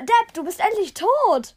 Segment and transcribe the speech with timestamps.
[0.00, 1.54] Depp, du bist endlich tot.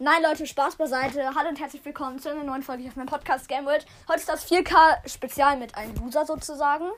[0.00, 1.30] Nein, Leute, Spaß beiseite.
[1.34, 3.86] Hallo und herzlich willkommen zu einer neuen Folge hier auf meinem Podcast Game World.
[4.06, 6.90] Heute ist das 4K-Spezial mit einem Loser sozusagen.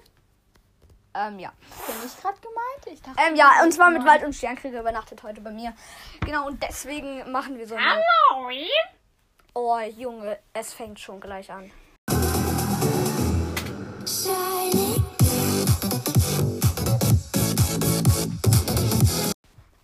[1.14, 1.52] Ähm, ja.
[1.86, 2.86] Bin ich gerade gemeint?
[2.86, 5.72] Ich dachte, Ähm, ja, und zwar mit Wald und Sternkrieger übernachtet heute bei mir.
[6.20, 7.84] Genau, und deswegen machen wir so eine...
[8.30, 8.50] Hallo!
[9.54, 11.70] Oh, Junge, es fängt schon gleich an.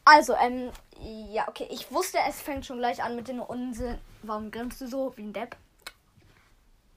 [0.06, 0.70] Also, ähm,
[1.00, 3.98] ja, okay, ich wusste, es fängt schon gleich an mit den Unsinn.
[4.22, 5.56] Warum grinst du so wie ein Depp?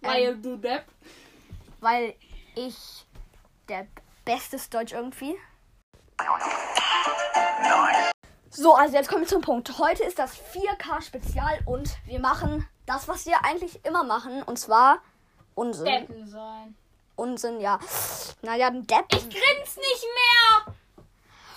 [0.01, 0.85] Weil du Depp.
[1.81, 2.15] Weil
[2.55, 2.75] ich
[3.67, 3.87] der
[4.25, 5.35] bestes Deutsch irgendwie.
[8.51, 9.77] So, also jetzt kommen wir zum Punkt.
[9.79, 14.57] Heute ist das 4K Spezial und wir machen das, was wir eigentlich immer machen, und
[14.57, 14.99] zwar
[15.55, 15.85] Unsinn.
[15.85, 16.75] Deppen sein.
[17.15, 17.79] Unsinn, ja.
[18.41, 19.05] Naja, ein Depp.
[19.11, 20.73] Ich grins nicht mehr!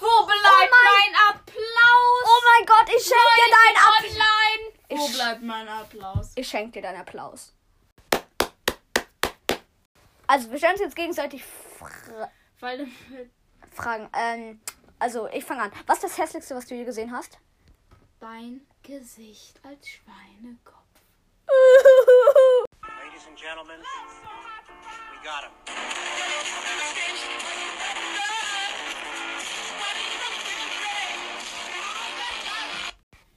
[0.01, 2.25] Wo bleibt mein- mein Applaus?
[2.25, 4.11] Oh mein Gott, ich schenke dir deinen Applaus.
[4.11, 4.92] Online!
[5.03, 6.33] Wo bleibt mein Applaus?
[6.37, 7.53] Ich schenke dir deinen Applaus.
[10.27, 12.87] Also, wir stellen uns jetzt gegenseitig Fra Weil
[13.73, 14.09] Fragen.
[14.17, 14.61] Ähm,
[14.99, 15.73] also, ich fange an.
[15.87, 17.39] Was ist das hässlichste, was du je gesehen hast?
[18.23, 20.79] dein Gesicht als Schweinekopf.
[22.83, 25.92] Ladies and gentlemen, we got him.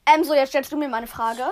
[0.06, 1.44] Ähm, so, jetzt stellst du mir mal eine Frage.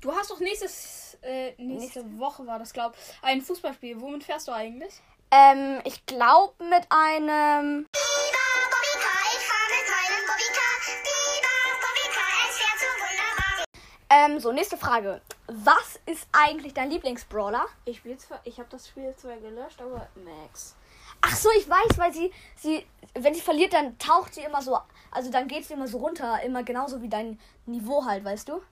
[0.00, 4.00] Du hast doch nächstes, äh, nächste Woche war das, glaub, ein Fußballspiel.
[4.00, 4.94] Womit fährst du eigentlich?
[5.30, 7.86] Ähm, ich glaube mit einem.
[7.86, 10.72] Biber Bobbycar, ich fahr mit meinem Bobbycar.
[11.02, 13.64] Biber Bobbycar, es fährt so wunderbar.
[14.10, 15.22] Ähm, so, nächste Frage.
[15.46, 17.66] Was ist eigentlich dein Lieblingsbrawler?
[17.84, 20.76] Ich spiel zwar, ich habe das Spiel zwar gelöscht, aber Max.
[21.22, 24.78] Ach so, ich weiß, weil sie, sie, wenn sie verliert, dann taucht sie immer so,
[25.10, 28.62] also dann geht sie immer so runter, immer genauso wie dein Niveau halt, weißt du?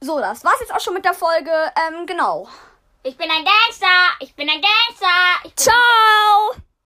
[0.00, 1.50] So, das war's jetzt auch schon mit der Folge.
[1.50, 2.48] Ähm, genau.
[3.02, 4.16] Ich bin ein Gangster!
[4.20, 5.44] Ich bin ein Gangster!
[5.44, 6.67] Ich bin Ciao!